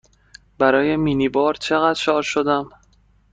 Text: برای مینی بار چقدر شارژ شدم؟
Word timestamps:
برای 0.57 0.97
مینی 0.97 1.29
بار 1.29 1.53
چقدر 1.53 1.99
شارژ 1.99 2.27
شدم؟ 2.27 2.69